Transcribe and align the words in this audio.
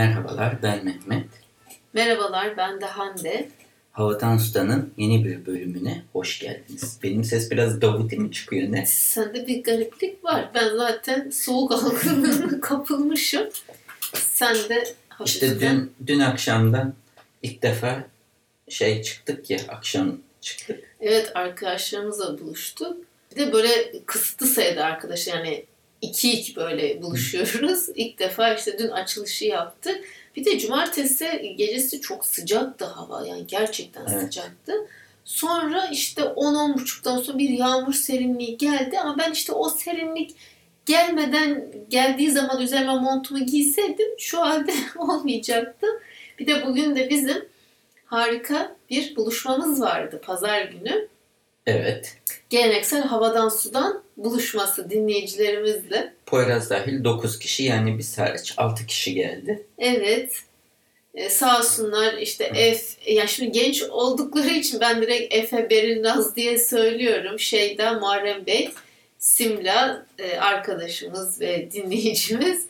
Merhabalar 0.00 0.62
ben 0.62 0.84
Mehmet. 0.84 1.26
Merhabalar 1.92 2.56
ben 2.56 2.80
de 2.80 2.86
Hande. 2.86 3.48
Havadan 3.92 4.36
Usta'nın 4.36 4.94
yeni 4.96 5.24
bir 5.24 5.46
bölümüne 5.46 6.02
hoş 6.12 6.38
geldiniz. 6.38 6.98
Benim 7.02 7.24
ses 7.24 7.50
biraz 7.50 7.80
Davut 7.80 8.12
mi 8.12 8.32
çıkıyor 8.32 8.72
ne? 8.72 8.86
Sende 8.86 9.46
bir 9.46 9.62
gariplik 9.64 10.24
var. 10.24 10.50
Ben 10.54 10.76
zaten 10.76 11.30
soğuk 11.30 11.72
algınlığına 11.72 12.60
kapılmışım. 12.60 13.48
Sen 14.14 14.54
de 14.54 14.84
hafiften... 15.08 15.24
İşte 15.24 15.60
dün, 15.60 15.92
dün 16.06 16.20
akşamdan 16.20 16.94
ilk 17.42 17.62
defa 17.62 18.04
şey 18.68 19.02
çıktık 19.02 19.50
ya 19.50 19.58
akşam 19.68 20.18
çıktık. 20.40 20.96
Evet 21.00 21.32
arkadaşlarımızla 21.34 22.38
buluştuk. 22.38 22.96
Bir 23.30 23.36
de 23.36 23.52
böyle 23.52 24.04
kısıtlı 24.06 24.46
sayıda 24.46 24.84
arkadaş 24.84 25.26
yani 25.26 25.64
iki 26.02 26.32
iki 26.32 26.56
böyle 26.56 27.02
buluşuyoruz. 27.02 27.88
İlk 27.94 28.18
defa 28.18 28.54
işte 28.54 28.78
dün 28.78 28.88
açılışı 28.88 29.44
yaptık. 29.44 30.04
Bir 30.36 30.44
de 30.44 30.58
cumartesi 30.58 31.54
gecesi 31.58 32.00
çok 32.00 32.26
sıcaktı 32.26 32.84
hava 32.84 33.26
yani 33.26 33.46
gerçekten 33.46 34.06
Evet. 34.12 34.22
sıcaktı. 34.22 34.72
Sonra 35.24 35.88
işte 35.92 36.22
10-10.30'dan 36.22 37.18
sonra 37.18 37.38
bir 37.38 37.48
yağmur 37.50 37.92
serinliği 37.92 38.58
geldi 38.58 39.00
ama 39.00 39.18
ben 39.18 39.32
işte 39.32 39.52
o 39.52 39.68
serinlik 39.68 40.36
gelmeden 40.86 41.72
geldiği 41.88 42.30
zaman 42.30 42.60
üzerime 42.60 42.94
montumu 42.94 43.46
giyseydim 43.46 44.08
şu 44.18 44.40
halde 44.40 44.72
olmayacaktı. 44.98 45.86
Bir 46.38 46.46
de 46.46 46.66
bugün 46.66 46.96
de 46.96 47.10
bizim 47.10 47.48
harika 48.04 48.76
bir 48.90 49.16
buluşmamız 49.16 49.80
vardı 49.80 50.20
pazar 50.24 50.62
günü. 50.62 51.08
Evet. 51.66 52.16
Geleneksel 52.50 53.02
havadan 53.02 53.48
sudan 53.48 54.02
buluşması 54.24 54.90
dinleyicilerimizle. 54.90 56.14
Poyraz 56.26 56.70
dahil 56.70 57.04
9 57.04 57.38
kişi 57.38 57.64
yani 57.64 57.98
biz 57.98 58.18
hariç 58.18 58.54
6 58.56 58.86
kişi 58.86 59.14
geldi. 59.14 59.66
Evet. 59.78 60.32
Ee, 61.14 61.30
sağ 61.30 61.58
olsunlar 61.58 62.14
işte 62.18 62.52
F, 62.54 63.12
ya 63.12 63.26
şimdi 63.26 63.52
genç 63.52 63.82
oldukları 63.82 64.50
için 64.50 64.80
ben 64.80 65.02
direkt 65.02 65.34
Efe 65.34 65.70
Berinaz 65.70 66.36
diye 66.36 66.58
söylüyorum. 66.58 67.40
Şeyda 67.40 67.92
Muharrem 67.92 68.46
Bey, 68.46 68.70
Simla 69.18 70.06
e, 70.18 70.36
arkadaşımız 70.36 71.40
ve 71.40 71.72
dinleyicimiz 71.72 72.66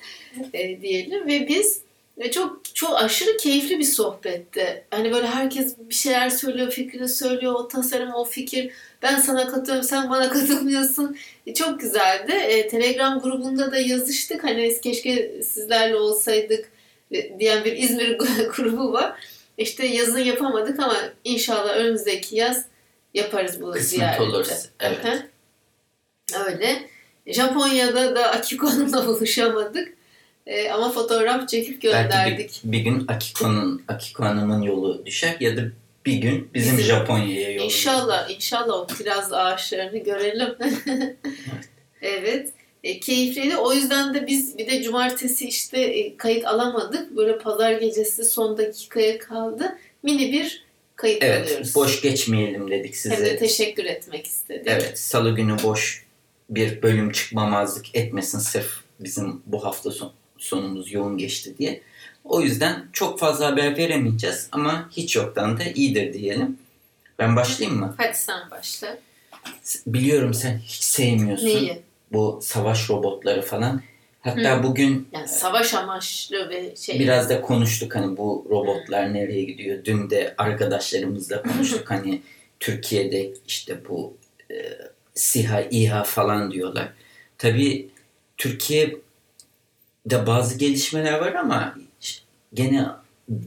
e, 0.52 0.80
diyelim 0.82 1.26
ve 1.26 1.48
biz 1.48 1.82
ve 2.20 2.30
çok 2.30 2.74
çok 2.74 2.96
aşırı 3.02 3.36
keyifli 3.36 3.78
bir 3.78 3.84
sohbette. 3.84 4.84
Hani 4.90 5.12
böyle 5.12 5.26
herkes 5.26 5.78
bir 5.78 5.94
şeyler 5.94 6.30
söylüyor, 6.30 6.70
fikrini 6.70 7.08
söylüyor, 7.08 7.52
o 7.52 7.68
tasarım, 7.68 8.14
o 8.14 8.24
fikir. 8.24 8.72
Ben 9.02 9.18
sana 9.18 9.48
katılıyorum, 9.48 9.82
sen 9.82 10.10
bana 10.10 10.28
katılmıyorsun. 10.30 11.16
E, 11.46 11.54
çok 11.54 11.80
güzeldi. 11.80 12.32
E, 12.32 12.68
Telegram 12.68 13.20
grubunda 13.20 13.72
da 13.72 13.78
yazıştık. 13.78 14.44
Hani 14.44 14.80
keşke 14.80 15.42
sizlerle 15.42 15.96
olsaydık 15.96 16.70
e, 17.12 17.38
diyen 17.38 17.64
bir 17.64 17.72
İzmir 17.76 18.18
grubu 18.56 18.92
var. 18.92 19.12
İşte 19.58 19.86
yazın 19.86 20.18
yapamadık 20.18 20.80
ama 20.80 20.96
inşallah 21.24 21.76
önümüzdeki 21.76 22.36
yaz 22.36 22.64
yaparız 23.14 23.60
bu 23.62 23.70
Kısmet 23.70 23.88
ziyareti. 23.88 24.22
olursa, 24.22 24.68
evet. 24.80 25.04
Hı 25.04 25.10
hı. 25.12 25.22
Öyle. 26.46 26.82
Japonya'da 27.26 28.16
da 28.16 28.30
Akiko'nunla 28.30 29.06
buluşamadık. 29.06 29.99
E, 30.50 30.70
ama 30.70 30.90
fotoğraf 30.92 31.48
çekip 31.48 31.82
Belki 31.82 31.86
gönderdik. 31.88 32.60
bir, 32.64 32.72
bir 32.72 32.78
gün 32.80 33.04
Akiko'nun 33.08 33.82
Akiko 33.88 34.24
Hanım'ın 34.24 34.62
yolu 34.62 35.06
düşer 35.06 35.36
ya 35.40 35.56
da 35.56 35.60
bir 36.06 36.14
gün 36.14 36.50
bizim 36.54 36.78
Bizim- 36.78 36.88
Japonya'ya 36.96 37.50
yolumuz. 37.52 37.74
İnşallah, 37.74 38.30
inşallah 38.30 38.74
o 38.74 38.86
kiraz 38.86 39.32
ağaçlarını 39.32 39.98
görelim. 39.98 40.54
evet. 42.02 42.50
E, 42.84 43.00
keyifliydi. 43.00 43.56
O 43.56 43.72
yüzden 43.72 44.14
de 44.14 44.26
biz 44.26 44.58
bir 44.58 44.66
de 44.66 44.82
cumartesi 44.82 45.48
işte 45.48 45.80
e, 45.80 46.16
kayıt 46.16 46.46
alamadık. 46.46 47.16
Böyle 47.16 47.38
pazar 47.38 47.72
gecesi 47.72 48.24
son 48.24 48.58
dakikaya 48.58 49.18
kaldı. 49.18 49.78
Mini 50.02 50.32
bir 50.32 50.64
kayıt 50.96 51.22
Evet, 51.22 51.46
alıyoruz. 51.46 51.74
boş 51.74 52.02
geçmeyelim 52.02 52.70
dedik 52.70 52.96
size. 52.96 53.16
Hem 53.16 53.24
de 53.24 53.36
teşekkür 53.38 53.84
etmek 53.84 54.26
istedik. 54.26 54.66
Evet, 54.66 54.98
salı 54.98 55.34
günü 55.34 55.56
boş 55.62 56.06
bir 56.50 56.82
bölüm 56.82 57.12
çıkmamazlık 57.12 57.94
etmesin 57.94 58.38
sırf 58.38 58.70
bizim 59.00 59.42
bu 59.46 59.64
hafta 59.64 59.90
son, 59.90 60.12
sonumuz 60.40 60.92
yoğun 60.92 61.18
geçti 61.18 61.54
diye. 61.58 61.80
O 62.24 62.40
yüzden 62.40 62.88
çok 62.92 63.18
fazla 63.18 63.46
haber 63.46 63.76
veremeyeceğiz 63.76 64.48
ama 64.52 64.88
hiç 64.92 65.16
yoktan 65.16 65.58
da 65.58 65.62
iyidir 65.64 66.12
diyelim. 66.12 66.58
Ben 67.18 67.36
başlayayım 67.36 67.80
mı? 67.80 67.94
Hadi 67.98 68.16
sen 68.16 68.50
başla. 68.50 68.98
Biliyorum 69.86 70.34
sen 70.34 70.58
hiç 70.58 70.82
sevmiyorsun 70.82 71.46
Neyi? 71.46 71.82
bu 72.12 72.40
savaş 72.42 72.90
robotları 72.90 73.42
falan. 73.42 73.82
Hatta 74.20 74.58
Hı. 74.58 74.62
bugün 74.62 75.08
Yani 75.12 75.28
savaş 75.28 75.74
amaçlı 75.74 76.48
ve 76.48 76.76
şey. 76.76 76.98
biraz 77.00 77.30
da 77.30 77.40
konuştuk 77.40 77.96
hani 77.96 78.16
bu 78.16 78.46
robotlar 78.50 79.14
nereye 79.14 79.42
gidiyor. 79.42 79.84
Dün 79.84 80.10
de 80.10 80.34
arkadaşlarımızla 80.38 81.42
konuştuk 81.42 81.90
hani 81.90 82.22
Türkiye'de 82.60 83.32
işte 83.46 83.78
bu 83.88 84.16
e, 84.50 84.54
SİHA, 85.14 85.60
İHA 85.70 86.04
falan 86.04 86.50
diyorlar. 86.50 86.92
Tabii 87.38 87.88
Türkiye'de 90.04 90.26
bazı 90.26 90.58
gelişmeler 90.58 91.20
var 91.20 91.34
ama 91.34 91.74
gene 92.54 92.86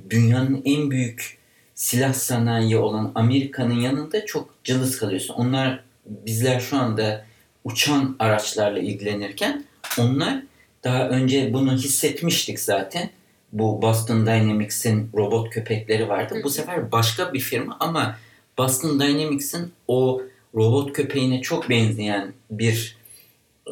dünyanın 0.10 0.62
en 0.66 0.92
büyük 0.92 1.38
silah 1.76 2.14
sanayi 2.14 2.78
olan 2.78 3.12
Amerika'nın 3.16 3.80
yanında 3.80 4.26
çok 4.26 4.64
cılız 4.64 4.98
kalıyorsun. 4.98 5.34
Onlar 5.34 5.84
bizler 6.06 6.60
şu 6.60 6.78
anda 6.78 7.26
uçan 7.64 8.16
araçlarla 8.20 8.80
ilgilenirken 8.80 9.66
onlar 10.00 10.44
daha 10.84 11.10
önce 11.10 11.54
bunu 11.54 11.74
hissetmiştik 11.74 12.60
zaten. 12.60 13.10
Bu 13.52 13.82
Boston 13.82 14.26
Dynamics'in 14.26 15.10
robot 15.16 15.50
köpekleri 15.50 16.10
vardı. 16.10 16.42
Bu 16.44 16.50
sefer 16.50 16.92
başka 16.92 17.34
bir 17.34 17.40
firma 17.40 17.78
ama 17.80 18.18
Boston 18.58 19.00
Dynamics'in 19.00 19.72
o 19.88 20.22
robot 20.56 20.94
köpeğine 20.94 21.42
çok 21.42 21.70
benzeyen 21.70 22.34
bir 22.52 22.98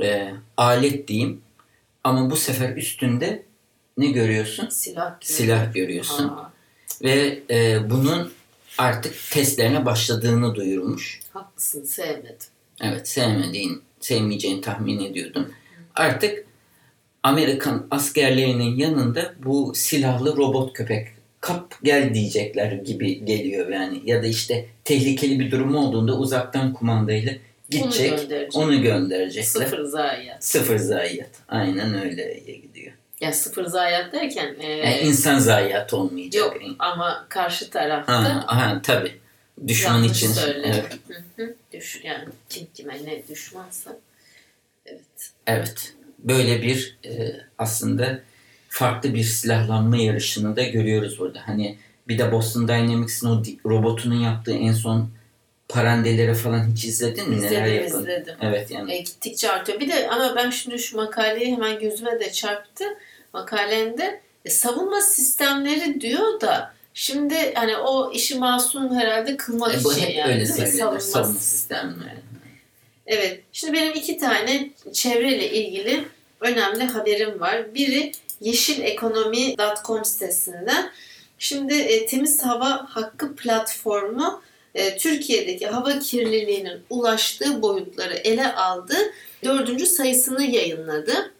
e, 0.03 0.33
alet 0.57 1.07
diyeyim. 1.07 1.41
Ama 2.03 2.31
bu 2.31 2.35
sefer 2.35 2.75
üstünde 2.75 3.43
ne 3.97 4.07
görüyorsun? 4.07 4.69
silah. 4.69 5.19
gibi. 5.21 5.31
Silah 5.31 5.73
görüyorsun. 5.73 6.27
Aa, 6.29 6.51
Ve 7.03 7.39
e, 7.49 7.89
bunun 7.89 8.31
artık 8.77 9.15
testlerine 9.31 9.85
başladığını 9.85 10.55
duyurmuş. 10.55 11.19
haklısın 11.33 11.83
sevmedim. 11.83 12.47
Evet 12.81 13.07
sevmediğin, 13.07 13.81
sevmeyeceğini 13.99 14.61
tahmin 14.61 14.99
ediyordum. 14.99 15.53
Artık 15.95 16.45
Amerikan 17.23 17.87
askerlerinin 17.91 18.75
yanında 18.75 19.33
bu 19.43 19.73
silahlı 19.75 20.37
robot 20.37 20.73
köpek 20.73 21.07
kap 21.41 21.75
gel 21.83 22.13
diyecekler 22.13 22.71
gibi 22.71 23.25
geliyor 23.25 23.69
yani. 23.69 24.01
Ya 24.05 24.23
da 24.23 24.27
işte 24.27 24.65
tehlikeli 24.83 25.39
bir 25.39 25.51
durum 25.51 25.75
olduğunda 25.75 26.17
uzaktan 26.17 26.73
kumandayla 26.73 27.33
gidecek, 27.71 28.11
Onu 28.13 28.19
gönderecek. 28.19 28.55
onu 28.55 28.81
gönderecekler. 28.81 29.43
Sıfır 29.43 29.83
zayiat. 29.83 30.43
Sıfır 30.45 30.77
zayiat. 30.77 31.29
Aynen 31.49 32.01
öyle 32.03 32.33
gidiyor. 32.39 32.93
Ya 33.21 33.33
sıfır 33.33 33.65
zayiat 33.65 34.13
derken 34.13 34.55
e, 34.59 34.67
Yani 34.67 34.99
insan 34.99 35.39
zayiat 35.39 35.93
olmayacak. 35.93 36.41
yok 36.41 36.57
ama 36.79 37.25
karşı 37.29 37.69
tarafta 37.69 38.13
Ha, 38.13 38.43
aha, 38.47 38.81
tabii. 38.81 39.21
Düşman 39.67 39.93
yanlış 39.93 40.11
için. 40.11 40.31
Evet. 40.63 40.85
Hı 41.07 41.43
hı. 41.43 41.55
Düş, 41.73 42.01
yani 42.03 42.23
kim 42.49 42.67
kime 42.73 42.93
ne 43.05 43.27
düşmansa. 43.27 43.97
Evet. 44.85 45.01
Evet. 45.47 45.93
Böyle 46.19 46.61
bir 46.61 46.97
e, 47.05 47.31
aslında 47.57 48.19
farklı 48.69 49.13
bir 49.13 49.23
silahlanma 49.23 49.97
yarışını 49.97 50.55
da 50.55 50.63
görüyoruz 50.63 51.19
burada. 51.19 51.39
Hani 51.45 51.77
bir 52.07 52.17
de 52.19 52.31
Boston 52.31 52.67
Dynamics'in 52.67 53.27
o 53.27 53.43
robotunun 53.65 54.19
yaptığı 54.19 54.53
en 54.53 54.73
son 54.73 55.09
parandeleri 55.73 56.33
falan 56.35 56.71
hiç 56.71 56.85
izledin 56.85 57.29
mi? 57.29 57.41
Neler 57.41 57.47
İzledim 57.65 57.83
yapın? 57.83 57.99
izledim. 57.99 58.35
Evet 58.41 58.71
yani. 58.71 58.93
E, 58.93 58.97
gittikçe 58.97 59.51
artıyor. 59.51 59.79
Bir 59.79 59.89
de 59.89 60.09
ama 60.09 60.35
ben 60.35 60.49
şimdi 60.49 60.79
şu 60.79 60.97
makaleyi 60.97 61.51
hemen 61.55 61.79
gözüme 61.79 62.19
de 62.19 62.31
çarptı. 62.31 62.83
Makalende 63.33 64.21
e, 64.45 64.49
savunma 64.49 65.01
sistemleri 65.01 66.01
diyor 66.01 66.41
da 66.41 66.73
şimdi 66.93 67.53
hani 67.53 67.77
o 67.77 68.11
işi 68.13 68.35
masum 68.39 68.95
herhalde 68.95 69.37
kılmak 69.37 69.73
E, 69.75 69.77
için 69.77 70.01
hep 70.01 70.15
yani. 70.15 70.33
öyle 70.33 70.45
söylenir. 70.45 70.99
Savunma 70.99 71.39
sistemleri. 71.39 72.19
Evet. 73.07 73.39
Şimdi 73.53 73.73
benim 73.73 73.93
iki 73.93 74.17
tane 74.17 74.69
çevreyle 74.93 75.51
ilgili 75.51 76.03
önemli 76.41 76.83
haberim 76.83 77.39
var. 77.39 77.75
Biri 77.75 78.11
yeşilekonomi.com 78.41 80.05
sitesinden. 80.05 80.91
Şimdi 81.39 81.73
e, 81.73 82.05
Temiz 82.05 82.43
Hava 82.45 82.85
Hakkı 82.89 83.35
platformu 83.35 84.41
e, 84.75 84.97
Türkiye'deki 84.97 85.67
hava 85.67 85.99
kirliliğinin 85.99 86.79
ulaştığı 86.89 87.61
boyutları 87.61 88.13
ele 88.13 88.53
aldı. 88.53 88.95
Dördüncü 89.43 89.85
sayısını 89.85 90.43
yayınladı. 90.43 91.31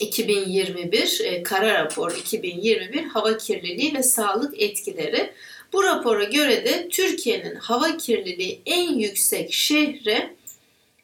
2021 0.00 1.20
e, 1.24 1.42
kara 1.42 1.84
rapor 1.84 2.16
2021 2.16 3.04
hava 3.04 3.36
kirliliği 3.36 3.94
ve 3.94 4.02
sağlık 4.02 4.62
etkileri. 4.62 5.32
Bu 5.72 5.84
rapora 5.84 6.24
göre 6.24 6.64
de 6.64 6.88
Türkiye'nin 6.88 7.54
hava 7.54 7.96
kirliliği 7.96 8.60
en 8.66 8.98
yüksek 8.98 9.52
şehre 9.52 10.34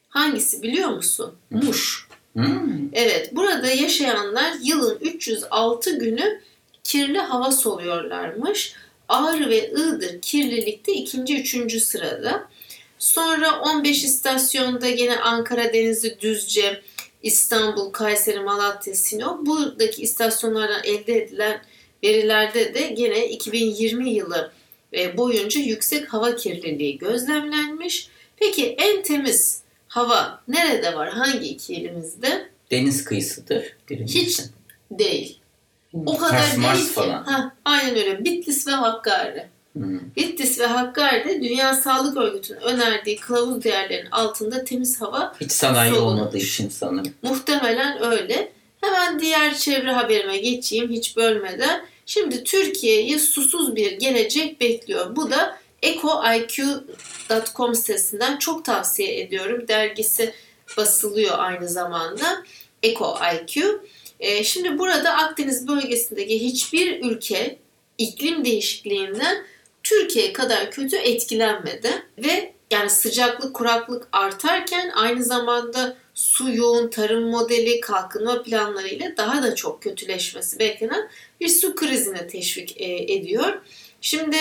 hangisi 0.08 0.62
biliyor 0.62 0.88
musun? 0.88 1.34
Muş. 1.50 2.08
Hmm. 2.32 2.88
Evet, 2.92 3.30
burada 3.32 3.70
yaşayanlar 3.70 4.52
yılın 4.62 4.98
306 5.00 5.98
günü 5.98 6.40
kirli 6.84 7.18
hava 7.18 7.52
soluyorlarmış. 7.52 8.74
Ağrı 9.08 9.50
ve 9.50 9.70
Iğdır 9.70 10.20
kirlilikte 10.20 10.92
ikinci, 10.92 11.40
üçüncü 11.40 11.80
sırada. 11.80 12.48
Sonra 12.98 13.60
15 13.60 14.04
istasyonda 14.04 14.86
yine 14.86 15.16
Ankara, 15.16 15.72
Denizli, 15.72 16.20
Düzce, 16.20 16.82
İstanbul, 17.22 17.92
Kayseri, 17.92 18.40
Malatya, 18.40 18.94
Sinop. 18.94 19.46
Buradaki 19.46 20.02
istasyonlardan 20.02 20.84
elde 20.84 21.22
edilen 21.22 21.62
verilerde 22.02 22.74
de 22.74 22.80
gene 22.80 23.28
2020 23.28 24.10
yılı 24.10 24.52
e, 24.92 25.16
boyunca 25.16 25.60
yüksek 25.60 26.12
hava 26.12 26.36
kirliliği 26.36 26.98
gözlemlenmiş. 26.98 28.08
Peki 28.36 28.66
en 28.66 29.02
temiz 29.02 29.62
hava 29.88 30.42
nerede 30.48 30.94
var? 30.94 31.10
Hangi 31.10 31.48
iki 31.48 31.74
ilimizde? 31.74 32.48
Deniz 32.70 33.04
kıyısıdır. 33.04 33.76
birincisi. 33.90 34.18
Hiç 34.18 34.40
değil. 34.90 35.38
O 36.06 36.16
kadar 36.16 36.56
Mars 36.56 36.76
değil 36.76 36.88
ki. 36.88 36.92
falan. 36.94 37.24
Ha, 37.24 37.52
aynen 37.64 37.96
öyle. 37.96 38.24
Bitlis 38.24 38.66
ve 38.66 38.70
Hakkari. 38.72 39.46
Hmm. 39.72 40.00
Bitlis 40.16 40.58
ve 40.60 40.66
Hakkari'de 40.66 41.42
Dünya 41.42 41.74
Sağlık 41.74 42.16
Örgütü'nün 42.16 42.60
önerdiği 42.60 43.16
kılavuz 43.20 43.64
değerlerinin 43.64 44.10
altında 44.10 44.64
temiz 44.64 45.00
hava 45.00 45.34
Hiç 45.40 45.52
sanayi 45.52 45.94
Solun. 45.94 46.02
olmadığı 46.06 46.38
için 46.38 46.68
sanırım. 46.68 47.14
muhtemelen 47.22 48.02
öyle. 48.12 48.52
Hemen 48.80 49.20
diğer 49.20 49.54
çevre 49.54 49.92
haberime 49.92 50.36
geçeyim 50.38 50.90
hiç 50.90 51.16
bölmeden. 51.16 51.84
Şimdi 52.06 52.44
Türkiye'yi 52.44 53.18
susuz 53.18 53.76
bir 53.76 53.92
gelecek 53.92 54.60
bekliyor. 54.60 55.16
Bu 55.16 55.30
da 55.30 55.58
ecoiq.com 55.82 57.74
sitesinden 57.74 58.36
çok 58.36 58.64
tavsiye 58.64 59.20
ediyorum. 59.20 59.68
Dergisi 59.68 60.34
basılıyor 60.76 61.38
aynı 61.38 61.68
zamanda. 61.68 62.42
EcoIQ. 62.82 63.80
Ee, 64.20 64.44
şimdi 64.44 64.78
burada 64.78 65.14
Akdeniz 65.14 65.68
bölgesindeki 65.68 66.40
hiçbir 66.40 67.04
ülke 67.04 67.58
iklim 67.98 68.44
değişikliğinden 68.44 69.44
Türkiye 69.82 70.32
kadar 70.32 70.70
kötü 70.70 70.96
etkilenmedi 70.96 71.90
ve 72.18 72.52
yani 72.70 72.90
sıcaklık, 72.90 73.54
kuraklık 73.54 74.08
artarken 74.12 74.90
aynı 74.94 75.24
zamanda 75.24 75.96
su 76.14 76.50
yoğun 76.54 76.90
tarım 76.90 77.30
modeli, 77.30 77.80
kalkınma 77.80 78.42
planlarıyla 78.42 79.16
daha 79.16 79.42
da 79.42 79.54
çok 79.54 79.82
kötüleşmesi 79.82 80.58
beklenen 80.58 81.08
bir 81.40 81.48
su 81.48 81.74
krizine 81.74 82.26
teşvik 82.26 82.80
e, 82.80 83.12
ediyor. 83.12 83.60
Şimdi 84.00 84.36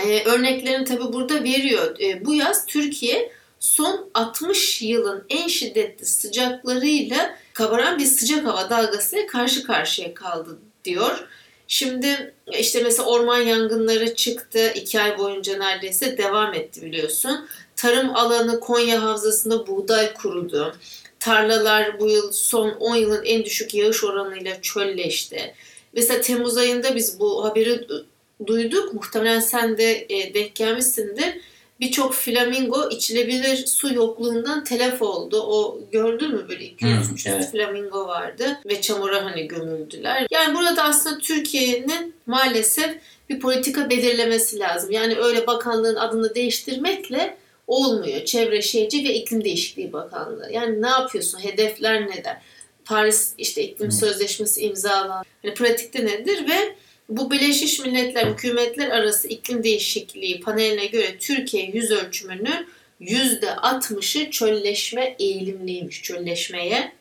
e, 0.00 0.24
örneklerini 0.24 0.84
tabi 0.84 1.12
burada 1.12 1.44
veriyor. 1.44 2.00
E, 2.00 2.24
bu 2.24 2.34
yaz 2.34 2.66
Türkiye 2.66 3.32
son 3.60 4.10
60 4.14 4.82
yılın 4.82 5.24
en 5.28 5.48
şiddetli 5.48 6.06
sıcaklarıyla 6.06 7.36
kabaran 7.54 7.98
bir 7.98 8.06
sıcak 8.06 8.46
hava 8.46 8.70
dalgasıyla 8.70 9.26
karşı 9.26 9.66
karşıya 9.66 10.14
kaldı 10.14 10.58
diyor. 10.84 11.28
Şimdi 11.68 12.34
işte 12.58 12.82
mesela 12.82 13.08
orman 13.08 13.38
yangınları 13.38 14.14
çıktı. 14.14 14.72
iki 14.74 15.00
ay 15.00 15.18
boyunca 15.18 15.58
neredeyse 15.58 16.18
devam 16.18 16.54
etti 16.54 16.82
biliyorsun. 16.82 17.48
Tarım 17.76 18.16
alanı 18.16 18.60
Konya 18.60 19.02
Havzası'nda 19.02 19.66
buğday 19.66 20.14
kurudu. 20.14 20.76
Tarlalar 21.20 22.00
bu 22.00 22.08
yıl 22.08 22.32
son 22.32 22.70
10 22.70 22.96
yılın 22.96 23.24
en 23.24 23.44
düşük 23.44 23.74
yağış 23.74 24.04
oranıyla 24.04 24.62
çölleşti. 24.62 25.54
Mesela 25.92 26.20
Temmuz 26.20 26.56
ayında 26.56 26.96
biz 26.96 27.20
bu 27.20 27.44
haberi 27.44 27.70
du- 27.70 28.04
duyduk. 28.46 28.94
Muhtemelen 28.94 29.40
sen 29.40 29.78
de 29.78 30.06
e, 30.08 30.34
denk 30.34 30.54
gelmişsindir. 30.54 31.34
Birçok 31.80 32.14
flamingo 32.14 32.90
içilebilir 32.90 33.66
su 33.66 33.94
yokluğundan 33.94 34.64
telef 34.64 35.02
oldu. 35.02 35.42
O 35.42 35.80
gördün 35.92 36.34
mü 36.34 36.46
böyle 36.48 36.64
200-300 36.64 37.30
Hı, 37.30 37.34
evet. 37.34 37.50
flamingo 37.52 38.06
vardı 38.06 38.60
ve 38.66 38.80
çamura 38.80 39.24
hani 39.24 39.48
gömüldüler. 39.48 40.26
Yani 40.30 40.58
burada 40.58 40.82
aslında 40.84 41.18
Türkiye'nin 41.18 42.14
maalesef 42.26 42.98
bir 43.28 43.40
politika 43.40 43.90
belirlemesi 43.90 44.58
lazım. 44.58 44.90
Yani 44.90 45.16
öyle 45.16 45.46
bakanlığın 45.46 45.96
adını 45.96 46.34
değiştirmekle 46.34 47.36
olmuyor. 47.66 48.24
Çevre 48.24 48.62
Şehirci 48.62 49.04
ve 49.04 49.14
İklim 49.14 49.44
Değişikliği 49.44 49.92
Bakanlığı. 49.92 50.50
Yani 50.52 50.82
ne 50.82 50.88
yapıyorsun? 50.88 51.38
Hedefler 51.38 52.06
neler? 52.06 52.42
Paris 52.84 53.34
işte 53.38 53.62
iklim 53.62 53.88
Hı. 53.90 53.94
sözleşmesi 53.94 54.60
imzalan. 54.60 55.24
Hani 55.42 55.54
pratikte 55.54 56.06
nedir 56.06 56.48
ve 56.48 56.74
bu 57.08 57.30
Birleşmiş 57.30 57.78
Milletler 57.78 58.26
Hükümetler 58.26 58.88
Arası 58.88 59.28
İklim 59.28 59.64
Değişikliği 59.64 60.40
paneline 60.40 60.86
göre 60.86 61.18
Türkiye 61.18 61.66
yüz 61.66 61.90
ölçümünün 61.90 62.68
%60'ı 63.00 64.30
çölleşme 64.30 65.16
eğilimliymiş. 65.18 66.02
Çölleşmeye 66.02 66.92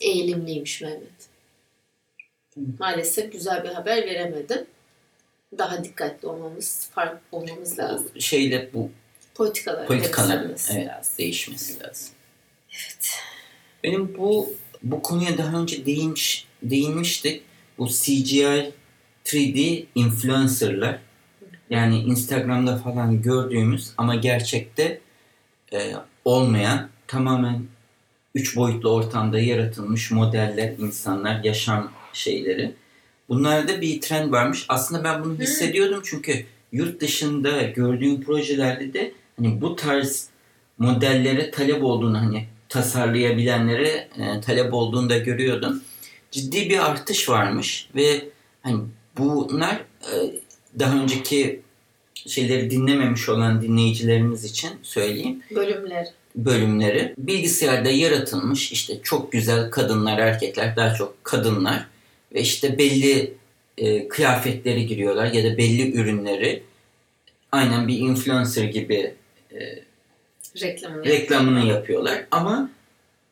eğilimliymiş 0.00 0.80
Mehmet. 0.80 1.28
Maalesef 2.78 3.32
güzel 3.32 3.64
bir 3.64 3.68
haber 3.68 3.96
veremedim. 3.96 4.66
Daha 5.58 5.84
dikkatli 5.84 6.28
olmamız, 6.28 6.88
fark 6.94 7.20
olmamız 7.32 7.78
lazım. 7.78 8.20
Şeyle 8.20 8.70
bu 8.74 8.90
Politikalar 9.34 9.90
benimsenmesi 9.90 10.72
evet, 10.72 10.88
lazım. 10.88 11.14
değişmesi 11.18 11.82
lazım. 11.82 12.08
Evet. 12.70 13.10
Benim 13.84 14.18
bu 14.18 14.54
bu 14.82 15.02
konuya 15.02 15.38
daha 15.38 15.60
önce 15.62 15.86
değinmiş, 15.86 16.46
değinmiştik. 16.62 17.42
Bu 17.78 17.88
CGI 17.88 18.72
3D 19.26 19.84
influencerlar 19.94 20.98
yani 21.70 21.98
Instagram'da 21.98 22.76
falan 22.76 23.22
gördüğümüz 23.22 23.92
ama 23.96 24.14
gerçekte 24.14 25.00
e, 25.72 25.92
olmayan 26.24 26.88
tamamen 27.06 27.62
üç 28.34 28.56
boyutlu 28.56 28.90
ortamda 28.90 29.40
yaratılmış 29.40 30.10
modeller, 30.10 30.72
insanlar, 30.78 31.44
yaşam 31.44 31.92
şeyleri. 32.12 32.74
Bunlarda 33.28 33.80
bir 33.80 34.00
trend 34.00 34.32
varmış. 34.32 34.66
Aslında 34.68 35.04
ben 35.04 35.24
bunu 35.24 35.38
hissediyordum 35.38 36.02
çünkü 36.04 36.46
yurt 36.72 37.00
dışında 37.00 37.62
gördüğüm 37.62 38.22
projelerde 38.22 38.92
de 38.92 39.12
hani 39.36 39.60
bu 39.60 39.76
tarz 39.76 40.28
modellere 40.78 41.50
talep 41.50 41.84
olduğunu 41.84 42.18
hani 42.18 42.46
tasarlayabilenlere 42.68 44.08
e, 44.18 44.40
talep 44.40 44.74
olduğunu 44.74 45.10
da 45.10 45.18
görüyordum. 45.18 45.82
Ciddi 46.30 46.70
bir 46.70 46.90
artış 46.90 47.28
varmış 47.28 47.88
ve 47.94 48.28
hani 48.62 48.80
bunlar 49.16 49.74
e, 50.02 50.14
daha 50.78 51.02
önceki 51.02 51.60
şeyleri 52.26 52.70
dinlememiş 52.70 53.28
olan 53.28 53.62
dinleyicilerimiz 53.62 54.44
için 54.44 54.70
söyleyeyim 54.82 55.42
Bölümler. 55.50 56.08
bölümleri 56.36 57.14
bilgisayarda 57.18 57.90
yaratılmış 57.90 58.72
işte 58.72 59.02
çok 59.02 59.32
güzel 59.32 59.70
kadınlar 59.70 60.18
erkekler 60.18 60.76
daha 60.76 60.94
çok 60.94 61.24
kadınlar 61.24 61.86
ve 62.34 62.40
işte 62.40 62.78
belli 62.78 63.34
e, 63.78 64.08
kıyafetleri 64.08 64.86
giriyorlar 64.86 65.32
ya 65.32 65.44
da 65.52 65.58
belli 65.58 65.92
ürünleri 65.92 66.62
aynen 67.52 67.88
bir 67.88 67.98
influencer 67.98 68.64
gibi 68.64 69.14
Reklamını. 70.62 71.04
reklamını 71.04 71.66
yapıyorlar 71.66 72.24
ama 72.30 72.70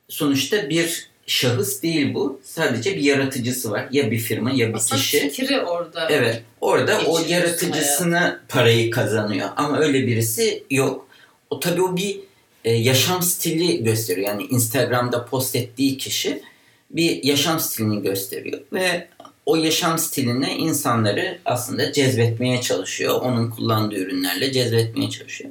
sonuçta 0.08 0.68
bir 0.68 1.08
şahıs 1.26 1.82
değil 1.82 2.14
bu 2.14 2.40
sadece 2.44 2.96
bir 2.96 3.02
yaratıcısı 3.02 3.70
var 3.70 3.88
ya 3.90 4.10
bir 4.10 4.18
firma 4.18 4.50
ya 4.50 4.68
bir 4.68 4.74
Aslında 4.74 5.00
kişi 5.00 5.30
fikri 5.30 5.60
orada. 5.60 6.08
Evet. 6.10 6.42
Orada 6.60 7.00
o 7.06 7.20
yaratıcısına 7.28 8.40
parayı 8.48 8.90
kazanıyor. 8.90 9.48
Ama 9.56 9.78
öyle 9.78 10.06
birisi 10.06 10.64
yok. 10.70 11.08
O 11.50 11.60
tabii 11.60 11.82
o 11.82 11.96
bir 11.96 12.20
e, 12.64 12.72
yaşam 12.72 13.22
stili 13.22 13.84
gösteriyor. 13.84 14.28
Yani 14.28 14.42
Instagram'da 14.42 15.24
post 15.24 15.56
ettiği 15.56 15.98
kişi 15.98 16.42
bir 16.90 17.24
yaşam 17.24 17.60
stilini 17.60 18.02
gösteriyor 18.02 18.60
ve 18.72 19.08
o 19.46 19.56
yaşam 19.56 19.98
stiline 19.98 20.56
insanları 20.56 21.38
aslında 21.44 21.92
cezbetmeye 21.92 22.60
çalışıyor. 22.60 23.20
Onun 23.20 23.50
kullandığı 23.50 23.96
ürünlerle 23.96 24.52
cezbetmeye 24.52 25.10
çalışıyor. 25.10 25.50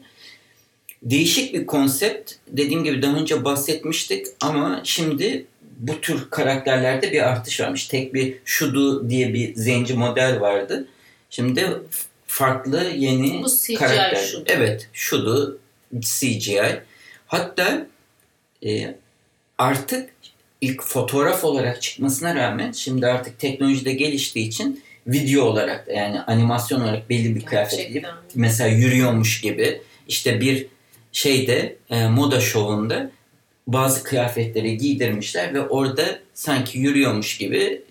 Değişik 1.03 1.53
bir 1.53 1.65
konsept. 1.65 2.31
Dediğim 2.47 2.83
gibi 2.83 3.01
daha 3.01 3.15
önce 3.15 3.45
bahsetmiştik 3.45 4.27
ama 4.41 4.81
şimdi 4.83 5.45
bu 5.87 6.01
tür 6.01 6.29
karakterlerde 6.29 7.11
bir 7.11 7.29
artış 7.29 7.59
varmış. 7.61 7.87
Tek 7.87 8.13
bir 8.13 8.37
Şudu 8.45 9.09
diye 9.09 9.33
bir 9.33 9.55
zenci 9.55 9.93
model 9.93 10.41
vardı. 10.41 10.87
Şimdi 11.29 11.67
farklı 12.27 12.83
yeni 12.95 13.43
Bu 13.43 13.47
CGI 13.49 13.73
karakter. 13.75 14.15
Şudu. 14.15 14.43
Evet, 14.47 14.89
Şudu 14.93 15.59
CGI. 15.99 16.79
Hatta 17.27 17.87
e, 18.65 18.95
artık 19.57 20.09
ilk 20.61 20.83
fotoğraf 20.83 21.43
olarak 21.43 21.81
çıkmasına 21.81 22.35
rağmen 22.35 22.71
şimdi 22.71 23.07
artık 23.07 23.39
teknolojide 23.39 23.93
geliştiği 23.93 24.47
için 24.47 24.83
video 25.07 25.43
olarak 25.43 25.87
yani 25.87 26.21
animasyon 26.21 26.81
olarak 26.81 27.09
belli 27.09 27.35
bir 27.35 27.45
kıyafet 27.45 27.87
giyip 27.87 28.07
mesela 28.35 28.69
yürüyormuş 28.69 29.41
gibi 29.41 29.81
işte 30.07 30.41
bir 30.41 30.67
şeyde 31.11 31.75
e, 31.89 32.07
moda 32.07 32.41
şovunda 32.41 33.11
bazı 33.67 34.03
kıyafetleri 34.03 34.77
giydirmişler 34.77 35.53
ve 35.53 35.61
orada 35.61 36.19
sanki 36.33 36.79
yürüyormuş 36.79 37.37
gibi 37.37 37.81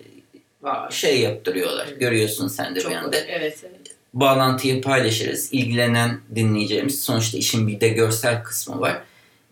Var. 0.62 0.90
şey 0.90 1.20
yaptırıyorlar. 1.20 1.88
Görüyorsun 1.88 2.48
sen 2.48 2.74
de 2.74 2.80
Çok 2.80 2.90
bir 2.90 2.96
anda. 2.96 3.16
Evet, 3.16 3.58
evet. 3.62 3.96
Bağlantıyı 4.14 4.82
paylaşırız. 4.82 5.48
İlgilenen 5.52 6.20
dinleyeceğimiz 6.34 7.02
sonuçta 7.02 7.38
işin 7.38 7.68
bir 7.68 7.80
de 7.80 7.88
görsel 7.88 8.42
kısmı 8.42 8.80
var. 8.80 9.02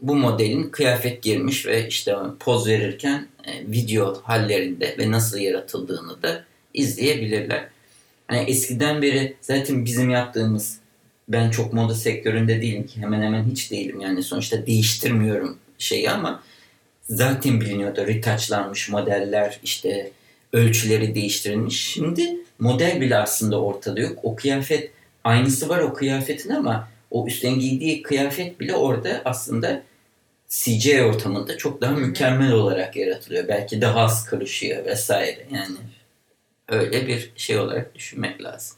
Bu 0.00 0.16
modelin 0.16 0.70
kıyafet 0.70 1.22
girmiş 1.22 1.66
ve 1.66 1.88
işte 1.88 2.14
poz 2.40 2.68
verirken 2.68 3.26
e, 3.44 3.70
video 3.72 4.22
hallerinde 4.22 4.94
ve 4.98 5.10
nasıl 5.10 5.38
yaratıldığını 5.38 6.22
da 6.22 6.44
izleyebilirler. 6.74 7.68
Hani 8.26 8.50
eskiden 8.50 9.02
beri 9.02 9.36
zaten 9.40 9.84
bizim 9.84 10.10
yaptığımız 10.10 10.80
ben 11.28 11.50
çok 11.50 11.72
moda 11.72 11.94
sektöründe 11.94 12.62
değilim 12.62 12.86
ki 12.86 13.00
hemen 13.00 13.22
hemen 13.22 13.44
hiç 13.44 13.70
değilim 13.70 14.00
yani 14.00 14.22
sonuçta 14.22 14.66
değiştirmiyorum 14.66 15.58
şeyi 15.82 16.10
ama 16.10 16.42
zaten 17.02 17.60
biliniyordu 17.60 18.06
retouchlanmış 18.06 18.88
modeller 18.88 19.60
işte 19.62 20.10
ölçüleri 20.52 21.14
değiştirilmiş. 21.14 21.80
Şimdi 21.80 22.36
model 22.58 23.00
bile 23.00 23.16
aslında 23.16 23.60
ortada 23.62 24.00
yok. 24.00 24.18
O 24.22 24.36
kıyafet 24.36 24.90
aynısı 25.24 25.68
var 25.68 25.78
o 25.78 25.94
kıyafetin 25.94 26.50
ama 26.50 26.88
o 27.10 27.26
üstten 27.26 27.58
giydiği 27.58 28.02
kıyafet 28.02 28.60
bile 28.60 28.74
orada 28.74 29.22
aslında 29.24 29.82
CJ 30.48 30.88
ortamında 30.88 31.56
çok 31.56 31.80
daha 31.80 31.92
mükemmel 31.92 32.52
olarak 32.52 32.96
yaratılıyor. 32.96 33.48
Belki 33.48 33.80
daha 33.80 34.00
az 34.00 34.24
karışıyor 34.24 34.84
vesaire 34.84 35.46
yani. 35.52 35.76
Öyle 36.68 37.06
bir 37.06 37.32
şey 37.36 37.58
olarak 37.58 37.94
düşünmek 37.94 38.42
lazım. 38.42 38.76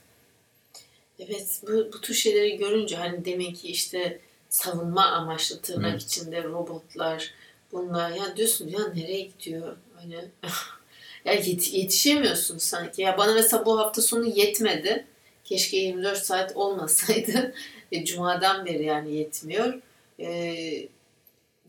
Evet 1.18 1.60
bu, 1.68 1.92
bu 1.92 2.00
tür 2.00 2.14
şeyleri 2.14 2.56
görünce 2.56 2.96
hani 2.96 3.24
demek 3.24 3.56
ki 3.56 3.68
işte 3.68 4.18
savunma 4.52 5.04
amaçlı 5.06 5.60
tırnak 5.60 5.92
Hı. 5.92 5.96
içinde 5.96 6.44
robotlar 6.44 7.34
bunlar 7.72 8.10
ya 8.10 8.36
diyorsun 8.36 8.68
ya 8.68 8.78
nereye 8.94 9.20
gidiyor 9.20 9.76
hani 9.96 10.14
ya 11.24 11.34
yet- 11.34 11.72
yetişemiyorsun 11.76 12.58
sanki 12.58 13.02
ya 13.02 13.18
bana 13.18 13.34
mesela 13.34 13.66
bu 13.66 13.78
hafta 13.78 14.02
sonu 14.02 14.26
yetmedi 14.26 15.06
keşke 15.44 15.76
24 15.76 16.18
saat 16.18 16.56
olmasaydı 16.56 17.54
e, 17.92 18.04
cumadan 18.04 18.66
beri 18.66 18.84
yani 18.84 19.14
yetmiyor 19.14 19.74
Ee, 20.20 20.88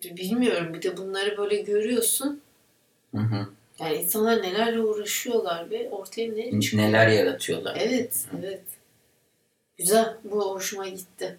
bilmiyorum 0.03 0.73
bir 0.73 0.81
de 0.81 0.97
bunları 0.97 1.37
böyle 1.37 1.55
görüyorsun 1.61 2.41
Hı 3.15 3.21
hı. 3.21 3.47
yani 3.79 3.95
insanlar 3.95 4.41
nelerle 4.41 4.81
uğraşıyorlar 4.81 5.69
ve 5.71 5.89
ortaya 5.89 6.31
ne 6.31 6.59
çıkıyor 6.61 6.83
Neler 6.83 7.07
yaratıyorlar. 7.07 7.77
Evet, 7.79 8.25
evet. 8.39 8.61
Güzel, 9.77 10.17
bu 10.23 10.51
hoşuma 10.53 10.87
gitti. 10.87 11.37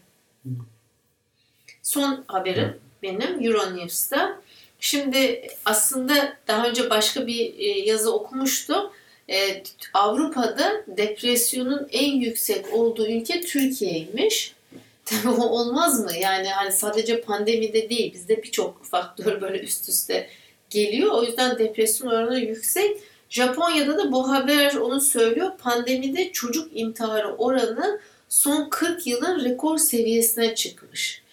Son 1.85 2.25
haberim 2.27 2.69
Hı. 2.69 2.79
benim 3.03 3.45
Euronews'ta. 3.45 4.41
Şimdi 4.81 5.49
aslında 5.65 6.37
daha 6.49 6.69
önce 6.69 6.91
başka 6.91 7.27
bir 7.27 7.59
e, 7.59 7.65
yazı 7.65 8.15
okumuştum. 8.15 8.91
E, 9.31 9.63
Avrupa'da 9.95 10.85
depresyonun 10.87 11.89
en 11.93 12.13
yüksek 12.13 12.73
olduğu 12.73 13.07
ülke 13.07 13.41
Türkiye'ymiş. 13.41 14.55
Tabii 15.05 15.29
o 15.29 15.49
olmaz 15.49 16.05
mı? 16.05 16.11
Yani 16.21 16.49
hani 16.49 16.73
sadece 16.73 17.21
pandemide 17.21 17.89
değil, 17.89 18.15
bizde 18.15 18.43
birçok 18.43 18.85
faktör 18.85 19.41
böyle 19.41 19.61
üst 19.61 19.89
üste 19.89 20.29
geliyor. 20.71 21.13
O 21.13 21.23
yüzden 21.23 21.59
depresyon 21.59 22.09
oranı 22.09 22.39
yüksek. 22.39 22.97
Japonya'da 23.31 23.99
da 23.99 24.13
bu 24.13 24.29
haber 24.29 24.75
onu 24.75 25.01
söylüyor. 25.01 25.51
Pandemide 25.59 26.33
çocuk 26.33 26.71
intiharı 26.75 27.35
oranı 27.35 28.01
son 28.29 28.71
40 28.71 29.07
yılın 29.07 29.45
rekor 29.45 29.79
seviyesine 29.79 30.55
çıkmış. 30.55 31.24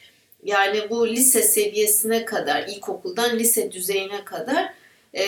Yani 0.44 0.90
bu 0.90 1.08
lise 1.08 1.42
seviyesine 1.42 2.26
kadar, 2.26 2.68
ilkokuldan 2.68 3.40
lise 3.40 3.72
düzeyine 3.72 4.26
kadar 4.26 4.74
e, 5.16 5.26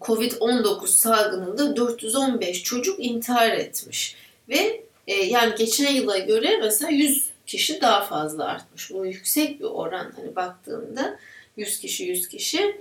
Covid-19 0.00 0.86
salgınında 0.86 1.76
415 1.76 2.62
çocuk 2.62 3.04
intihar 3.04 3.50
etmiş. 3.50 4.16
Ve 4.48 4.82
e, 5.06 5.14
yani 5.14 5.54
geçen 5.58 5.92
yıla 5.92 6.18
göre 6.18 6.56
mesela 6.56 6.90
100 6.90 7.26
kişi 7.46 7.80
daha 7.80 8.04
fazla 8.04 8.44
artmış. 8.44 8.90
Bu 8.90 9.06
yüksek 9.06 9.60
bir 9.60 9.64
oran 9.64 10.12
hani 10.16 10.36
baktığında 10.36 11.18
100 11.56 11.80
kişi 11.80 12.04
100 12.04 12.28
kişi. 12.28 12.80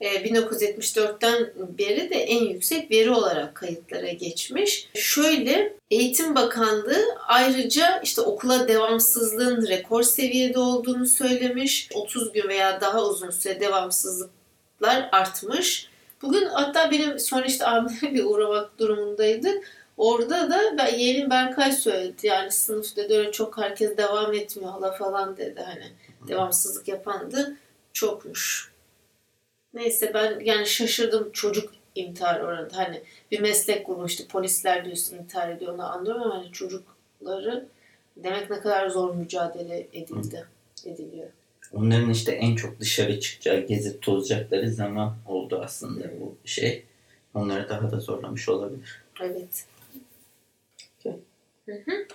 E, 0.00 0.08
1974'ten 0.08 1.52
beri 1.78 2.10
de 2.10 2.16
en 2.16 2.44
yüksek 2.44 2.90
veri 2.90 3.10
olarak 3.10 3.54
kayıtlara 3.54 4.08
geçmiş. 4.12 4.88
Şöyle 4.94 5.76
Eğitim 5.90 6.34
Bakanlığı 6.34 7.04
ayrıca 7.26 8.00
işte 8.00 8.20
okula 8.20 8.68
devamsızlığın 8.68 9.66
rekor 9.68 10.02
seviyede 10.02 10.58
olduğunu 10.58 11.06
söylemiş. 11.06 11.88
30 11.94 12.32
gün 12.32 12.48
veya 12.48 12.80
daha 12.80 13.04
uzun 13.04 13.30
süre 13.30 13.60
devamsızlıklar 13.60 15.08
artmış. 15.12 15.88
Bugün 16.22 16.46
hatta 16.46 16.90
benim 16.90 17.18
sonra 17.18 17.44
işte 17.44 17.66
abime 17.66 18.14
bir 18.14 18.24
uğramak 18.24 18.78
durumundaydık. 18.78 19.64
Orada 19.96 20.50
da 20.50 20.60
ben, 20.78 20.94
yeğenim 20.98 21.30
Berkay 21.30 21.72
söyledi. 21.72 22.26
Yani 22.26 22.50
sınıf 22.50 22.96
dedi 22.96 23.14
öyle 23.14 23.32
çok 23.32 23.58
herkes 23.58 23.96
devam 23.96 24.34
etmiyor 24.34 24.70
hala 24.70 24.92
falan 24.92 25.36
dedi. 25.36 25.62
Hani 25.66 25.92
devamsızlık 26.28 26.88
yapandı 26.88 27.56
çokmuş. 27.92 28.75
Neyse 29.76 30.10
ben 30.14 30.40
yani 30.40 30.66
şaşırdım 30.66 31.32
çocuk 31.32 31.72
intihar 31.94 32.40
oranı. 32.40 32.68
Hani 32.72 33.02
bir 33.30 33.40
meslek 33.40 33.86
grubu 33.86 34.06
işte 34.06 34.26
polisler 34.26 34.84
diyorsun 34.84 35.16
intihar 35.16 35.48
ediyor 35.48 35.74
onu 35.74 35.92
anlıyorum 35.92 36.22
ama 36.22 36.34
hani 36.34 36.52
çocukları 36.52 37.66
demek 38.16 38.50
ne 38.50 38.60
kadar 38.60 38.88
zor 38.88 39.14
mücadele 39.14 39.86
edildi, 39.92 40.46
ediliyor. 40.84 41.28
Onların 41.72 42.10
işte 42.10 42.32
en 42.32 42.56
çok 42.56 42.80
dışarı 42.80 43.20
çıkacağı, 43.20 43.60
gezip 43.60 44.02
tozacakları 44.02 44.70
zaman 44.70 45.16
oldu 45.26 45.60
aslında 45.64 46.20
bu 46.20 46.36
şey. 46.44 46.84
Onları 47.34 47.68
daha 47.68 47.90
da 47.90 48.00
zorlamış 48.00 48.48
olabilir. 48.48 49.02
Evet. 49.20 49.66
Hı 51.66 51.72
hı. 51.72 52.06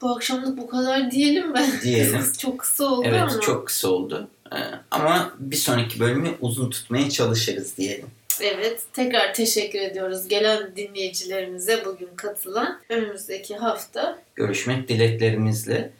Bu 0.00 0.10
akşamlık 0.10 0.58
bu 0.58 0.66
kadar 0.66 1.10
diyelim 1.10 1.52
mi? 1.52 1.64
Diyelim. 1.82 2.32
çok 2.38 2.60
kısa 2.60 2.84
oldu 2.84 3.06
Evet 3.08 3.20
ama. 3.20 3.40
çok 3.40 3.66
kısa 3.66 3.88
oldu. 3.88 4.28
Ee, 4.52 4.56
ama 4.90 5.32
bir 5.38 5.56
sonraki 5.56 6.00
bölümü 6.00 6.30
uzun 6.40 6.70
tutmaya 6.70 7.10
çalışırız 7.10 7.76
diyelim. 7.76 8.06
Evet, 8.40 8.82
tekrar 8.92 9.34
teşekkür 9.34 9.78
ediyoruz 9.80 10.28
gelen 10.28 10.76
dinleyicilerimize 10.76 11.84
bugün 11.84 12.08
katılan. 12.16 12.80
Önümüzdeki 12.88 13.56
hafta 13.56 14.18
Görüşmek 14.34 14.88
dileklerimizle. 14.88 15.90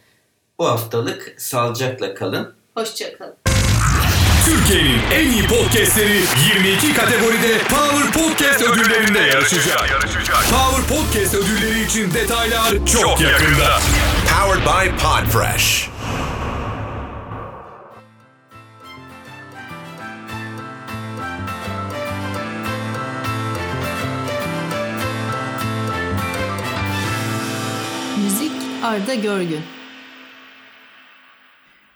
Bu 0.58 0.66
haftalık 0.68 1.34
sağlıcakla 1.38 2.14
kalın. 2.14 2.54
hoşçakalın. 2.74 3.34
Türkiye'nin 4.46 4.98
en 5.14 5.30
iyi 5.30 5.46
podcastleri 5.46 6.20
22 6.54 6.94
kategoride 6.94 7.58
Power 7.58 8.12
Podcast 8.22 8.62
ödüllerinde 8.62 9.18
yarışacak. 9.18 9.88
Power 10.50 10.96
Podcast 10.96 11.34
ödülleri 11.34 11.84
için 11.84 12.14
detaylar 12.14 12.70
çok 12.92 13.20
yakında. 13.20 13.78
Powered 14.28 14.66
by 14.66 14.90
Podfresh. 15.02 15.88
Arda 28.86 29.14
Görgün. 29.14 29.60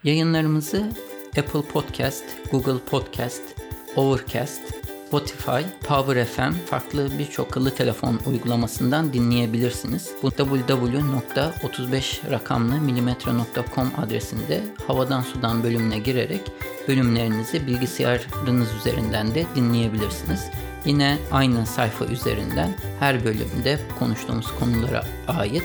Yayınlarımızı 0.04 0.90
Apple 1.38 1.62
Podcast, 1.72 2.24
Google 2.50 2.78
Podcast, 2.78 3.42
Overcast, 3.96 4.60
Spotify, 5.06 5.60
Power 5.88 6.24
FM 6.24 6.52
farklı 6.66 7.18
birçok 7.18 7.46
akıllı 7.46 7.74
telefon 7.74 8.20
uygulamasından 8.26 9.12
dinleyebilirsiniz. 9.12 10.10
Bu 10.22 10.28
www.35 10.28 12.30
rakamlı 12.30 12.74
adresinde 13.98 14.64
havadan 14.86 15.20
sudan 15.20 15.62
bölümüne 15.62 15.98
girerek 15.98 16.42
bölümlerinizi 16.88 17.66
bilgisayarınız 17.66 18.68
üzerinden 18.80 19.34
de 19.34 19.46
dinleyebilirsiniz. 19.54 20.44
Yine 20.84 21.18
aynı 21.30 21.66
sayfa 21.66 22.04
üzerinden 22.04 22.74
her 23.00 23.24
bölümde 23.24 23.78
konuştuğumuz 23.98 24.46
konulara 24.58 25.04
ait 25.28 25.64